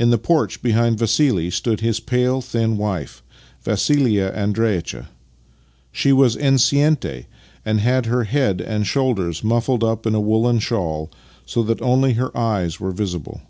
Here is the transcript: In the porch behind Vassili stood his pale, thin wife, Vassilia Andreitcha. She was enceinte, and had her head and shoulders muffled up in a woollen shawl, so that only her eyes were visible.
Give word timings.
In 0.00 0.10
the 0.10 0.18
porch 0.18 0.62
behind 0.62 0.98
Vassili 0.98 1.48
stood 1.48 1.78
his 1.78 2.00
pale, 2.00 2.40
thin 2.40 2.76
wife, 2.76 3.22
Vassilia 3.62 4.32
Andreitcha. 4.34 5.10
She 5.92 6.12
was 6.12 6.34
enceinte, 6.36 7.26
and 7.64 7.78
had 7.78 8.06
her 8.06 8.24
head 8.24 8.60
and 8.60 8.84
shoulders 8.84 9.44
muffled 9.44 9.84
up 9.84 10.06
in 10.06 10.14
a 10.16 10.20
woollen 10.20 10.58
shawl, 10.58 11.08
so 11.46 11.62
that 11.62 11.80
only 11.82 12.14
her 12.14 12.36
eyes 12.36 12.80
were 12.80 12.90
visible. 12.90 13.42